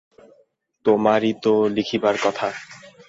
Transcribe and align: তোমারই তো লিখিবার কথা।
তোমারই 0.85 1.31
তো 1.43 1.53
লিখিবার 1.67 2.15
কথা। 2.23 2.47